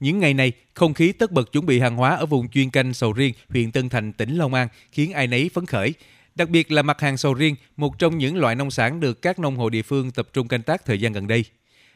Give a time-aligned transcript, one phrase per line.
[0.00, 2.94] Những ngày này, không khí tất bật chuẩn bị hàng hóa ở vùng chuyên canh
[2.94, 5.94] sầu riêng, huyện Tân Thành, tỉnh Long An khiến ai nấy phấn khởi.
[6.34, 9.38] Đặc biệt là mặt hàng sầu riêng, một trong những loại nông sản được các
[9.38, 11.44] nông hộ địa phương tập trung canh tác thời gian gần đây.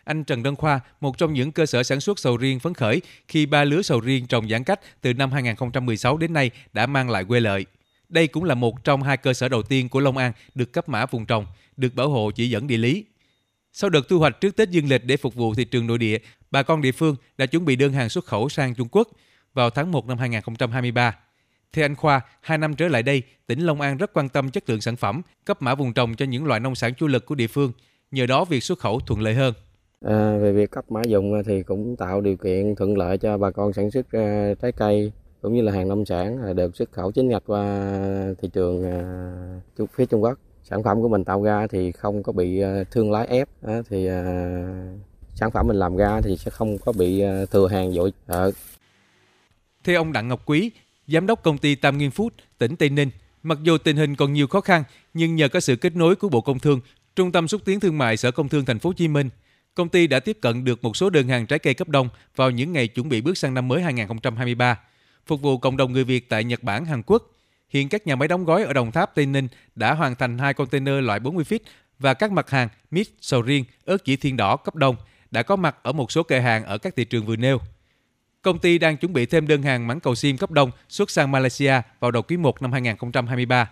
[0.04, 3.00] Anh Trần Đăng Khoa, một trong những cơ sở sản xuất sầu riêng phấn khởi
[3.28, 7.10] khi ba lứa sầu riêng trồng giãn cách từ năm 2016 đến nay đã mang
[7.10, 7.66] lại quê lợi.
[8.08, 10.88] Đây cũng là một trong hai cơ sở đầu tiên của Long An được cấp
[10.88, 11.46] mã vùng trồng,
[11.76, 13.04] được bảo hộ chỉ dẫn địa lý.
[13.72, 16.18] Sau đợt thu hoạch trước Tết dương lịch để phục vụ thị trường nội địa,
[16.50, 19.09] bà con địa phương đã chuẩn bị đơn hàng xuất khẩu sang Trung Quốc
[19.54, 21.16] vào tháng 1 năm 2023.
[21.72, 24.70] Theo anh Khoa, hai năm trở lại đây, tỉnh Long An rất quan tâm chất
[24.70, 27.34] lượng sản phẩm, cấp mã vùng trồng cho những loại nông sản chủ lực của
[27.34, 27.72] địa phương.
[28.10, 29.54] Nhờ đó việc xuất khẩu thuận lợi hơn.
[30.04, 33.50] À, về việc cấp mã dùng thì cũng tạo điều kiện thuận lợi cho bà
[33.50, 36.92] con sản xuất à, trái cây cũng như là hàng nông sản à, được xuất
[36.92, 37.91] khẩu chính ngạch qua
[38.42, 40.38] thị trường à, phía Trung Quốc.
[40.64, 43.48] Sản phẩm của mình tạo ra thì không có bị ờ, thương lái ép,
[43.90, 44.24] thì ờ,
[45.34, 48.12] sản phẩm mình làm ra thì sẽ không có bị ờ, thừa hàng dội.
[48.26, 48.52] ở.
[49.84, 50.70] Theo ông Đặng Ngọc Quý,
[51.06, 53.10] giám đốc công ty Tam Nguyên Food, tỉnh Tây Ninh,
[53.42, 56.28] mặc dù tình hình còn nhiều khó khăn, nhưng nhờ có sự kết nối của
[56.28, 56.80] Bộ Công Thương,
[57.16, 59.28] Trung tâm xúc tiến thương mại Sở Công Thương Thành phố Hồ Chí Minh
[59.74, 62.50] công ty đã tiếp cận được một số đơn hàng trái cây cấp đông vào
[62.50, 64.78] những ngày chuẩn bị bước sang năm mới 2023,
[65.26, 67.31] phục vụ cộng đồng người Việt tại Nhật Bản, Hàn Quốc.
[67.73, 70.55] Hiện các nhà máy đóng gói ở Đồng Tháp, Tây Ninh đã hoàn thành hai
[70.55, 71.59] container loại 40 feet
[71.98, 74.97] và các mặt hàng mít, sầu riêng, ớt chỉ thiên đỏ cấp đông
[75.31, 77.59] đã có mặt ở một số kệ hàng ở các thị trường vừa nêu.
[78.43, 81.31] Công ty đang chuẩn bị thêm đơn hàng mảng cầu sim cấp đông xuất sang
[81.31, 83.70] Malaysia vào đầu quý 1 năm 2023.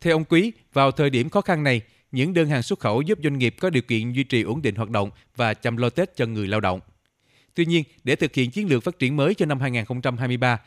[0.00, 1.80] Theo ông Quý, vào thời điểm khó khăn này,
[2.12, 4.74] những đơn hàng xuất khẩu giúp doanh nghiệp có điều kiện duy trì ổn định
[4.74, 6.80] hoạt động và chăm lo Tết cho người lao động.
[7.54, 10.58] Tuy nhiên, để thực hiện chiến lược phát triển mới cho năm 2023,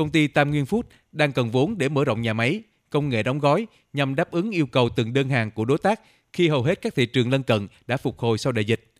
[0.00, 3.22] công ty Tam Nguyên Food đang cần vốn để mở rộng nhà máy, công nghệ
[3.22, 6.00] đóng gói nhằm đáp ứng yêu cầu từng đơn hàng của đối tác
[6.32, 8.92] khi hầu hết các thị trường lân cận đã phục hồi sau đại dịch.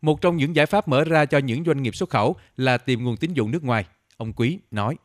[0.00, 3.04] Một trong những giải pháp mở ra cho những doanh nghiệp xuất khẩu là tìm
[3.04, 3.84] nguồn tín dụng nước ngoài,
[4.16, 4.96] ông Quý nói.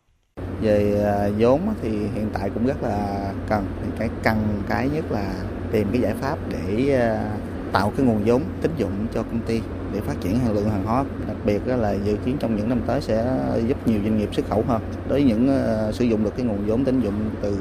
[0.62, 3.66] Về à, vốn thì hiện tại cũng rất là cần,
[4.00, 5.34] cái cần cái nhất là
[5.72, 7.38] tìm cái giải pháp để à,
[7.72, 9.62] tạo cái nguồn vốn tín dụng cho công ty
[9.94, 12.82] để phát triển hàng lượng hàng hóa đặc biệt là dự kiến trong những năm
[12.88, 15.50] tới sẽ giúp nhiều doanh nghiệp xuất khẩu hơn đối với những
[15.90, 17.58] uh, sử dụng được cái nguồn vốn tín dụng từ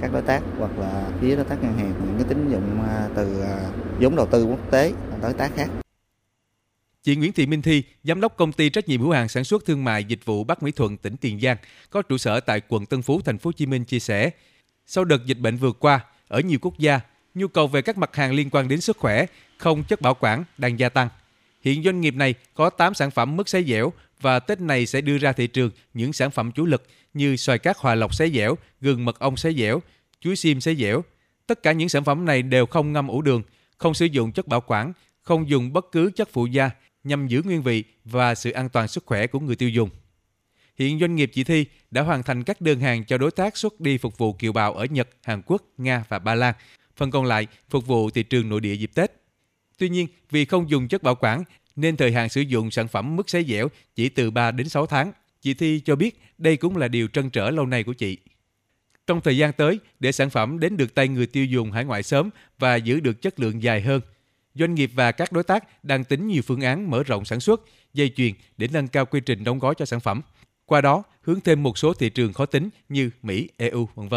[0.00, 3.16] các đối tác hoặc là phía đối tác ngân hàng những cái tín dụng uh,
[3.16, 5.68] từ uh, vốn đầu tư quốc tế đối tác khác
[7.04, 9.64] Chị Nguyễn Thị Minh Thi, giám đốc công ty trách nhiệm hữu hạn sản xuất
[9.66, 11.56] thương mại dịch vụ Bắc Mỹ Thuận tỉnh Tiền Giang,
[11.90, 14.30] có trụ sở tại quận Tân Phú, thành phố Hồ Chí Minh chia sẻ,
[14.86, 17.00] sau đợt dịch bệnh vừa qua, ở nhiều quốc gia,
[17.34, 19.26] nhu cầu về các mặt hàng liên quan đến sức khỏe,
[19.58, 21.08] không chất bảo quản đang gia tăng.
[21.62, 25.00] Hiện doanh nghiệp này có 8 sản phẩm mức sấy dẻo và Tết này sẽ
[25.00, 28.30] đưa ra thị trường những sản phẩm chủ lực như xoài cát hòa lọc sấy
[28.30, 29.82] dẻo, gừng mật ong sấy dẻo,
[30.20, 31.04] chuối xiêm sấy dẻo.
[31.46, 33.42] Tất cả những sản phẩm này đều không ngâm ủ đường,
[33.78, 34.92] không sử dụng chất bảo quản,
[35.22, 36.70] không dùng bất cứ chất phụ gia
[37.04, 39.90] nhằm giữ nguyên vị và sự an toàn sức khỏe của người tiêu dùng.
[40.78, 43.80] Hiện doanh nghiệp chị Thi đã hoàn thành các đơn hàng cho đối tác xuất
[43.80, 46.54] đi phục vụ kiều bào ở Nhật, Hàn Quốc, Nga và Ba Lan.
[46.96, 49.21] Phần còn lại phục vụ thị trường nội địa dịp Tết.
[49.78, 51.44] Tuy nhiên, vì không dùng chất bảo quản
[51.76, 54.86] nên thời hạn sử dụng sản phẩm mức sấy dẻo chỉ từ 3 đến 6
[54.86, 55.12] tháng.
[55.40, 58.18] Chị Thi cho biết đây cũng là điều trăn trở lâu nay của chị.
[59.06, 62.02] Trong thời gian tới, để sản phẩm đến được tay người tiêu dùng hải ngoại
[62.02, 64.00] sớm và giữ được chất lượng dài hơn,
[64.54, 67.60] doanh nghiệp và các đối tác đang tính nhiều phương án mở rộng sản xuất,
[67.94, 70.20] dây chuyền để nâng cao quy trình đóng gói cho sản phẩm.
[70.66, 74.14] Qua đó, hướng thêm một số thị trường khó tính như Mỹ, EU, v.v.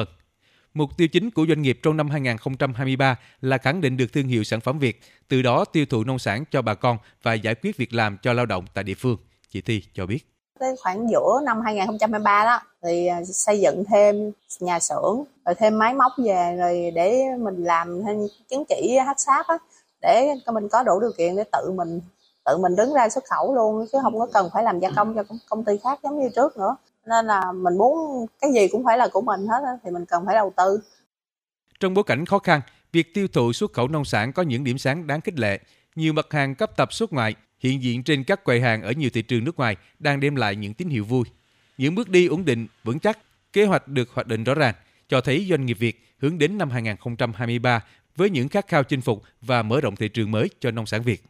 [0.75, 4.43] Mục tiêu chính của doanh nghiệp trong năm 2023 là khẳng định được thương hiệu
[4.43, 7.77] sản phẩm Việt, từ đó tiêu thụ nông sản cho bà con và giải quyết
[7.77, 9.17] việc làm cho lao động tại địa phương.
[9.49, 10.19] Chị Thi cho biết.
[10.59, 15.79] Tới khoảng giữa năm 2023 đó thì à, xây dựng thêm nhà xưởng rồi thêm
[15.79, 18.17] máy móc về rồi để mình làm thêm
[18.49, 19.57] chứng chỉ HSAP á
[20.01, 22.01] để mình có đủ điều kiện để tự mình
[22.45, 25.15] tự mình đứng ra xuất khẩu luôn chứ không có cần phải làm gia công
[25.15, 28.83] cho công ty khác giống như trước nữa nên là mình muốn cái gì cũng
[28.85, 30.79] phải là của mình hết thì mình cần phải đầu tư.
[31.79, 32.61] Trong bối cảnh khó khăn,
[32.91, 35.59] việc tiêu thụ xuất khẩu nông sản có những điểm sáng đáng khích lệ.
[35.95, 39.09] Nhiều mặt hàng cấp tập xuất ngoại hiện diện trên các quầy hàng ở nhiều
[39.13, 41.25] thị trường nước ngoài đang đem lại những tín hiệu vui.
[41.77, 43.19] Những bước đi ổn định, vững chắc,
[43.53, 44.75] kế hoạch được hoạch định rõ ràng,
[45.09, 47.83] cho thấy doanh nghiệp Việt hướng đến năm 2023
[48.15, 51.03] với những khát khao chinh phục và mở rộng thị trường mới cho nông sản
[51.03, 51.23] Việt.